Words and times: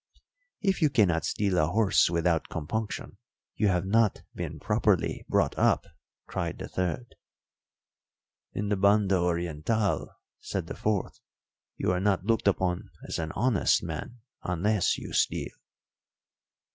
"If 0.61 0.81
you 0.81 0.89
cannot 0.89 1.25
steal 1.25 1.59
a 1.59 1.67
horse 1.67 2.09
without 2.09 2.49
compunction, 2.49 3.17
you 3.55 3.67
have 3.67 3.85
not 3.85 4.23
been 4.33 4.59
properly 4.59 5.23
brought 5.29 5.55
up," 5.59 5.85
cried 6.25 6.57
the 6.57 6.67
third. 6.67 7.13
"In 8.51 8.69
the 8.69 8.77
Banda 8.77 9.17
Orientál," 9.17 10.07
said 10.39 10.65
the 10.65 10.75
fourth, 10.75 11.19
"you 11.77 11.91
are 11.91 11.99
not 11.99 12.25
looked 12.25 12.47
upon 12.47 12.89
as 13.07 13.19
an 13.19 13.31
honest 13.35 13.83
man 13.83 14.21
unless 14.41 14.97
you 14.97 15.13
steal." 15.13 15.53